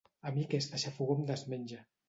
A 0.27 0.31
mi 0.37 0.45
aquesta 0.47 0.81
xafogor 0.85 1.21
em 1.21 1.31
desmenja. 1.31 1.83